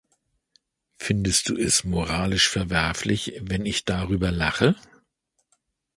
Findest 0.97 1.49
du 1.49 1.55
es 1.59 1.83
moralisch 1.83 2.49
verwerflich, 2.49 3.35
wenn 3.39 3.67
ich 3.67 3.85
darüber 3.85 4.31
lache? 4.31 4.75